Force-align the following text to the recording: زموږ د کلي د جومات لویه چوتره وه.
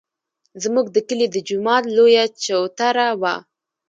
زموږ 0.63 0.85
د 0.95 0.97
کلي 1.07 1.27
د 1.31 1.37
جومات 1.47 1.83
لویه 1.97 2.25
چوتره 2.45 3.07
وه. 3.21 3.35